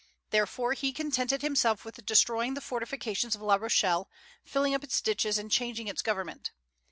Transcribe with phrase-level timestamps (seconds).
[0.31, 4.09] Therefore he contented himself with destroying the fortifications of La Rochelle,
[4.43, 6.49] filling up its ditches, and changing its government.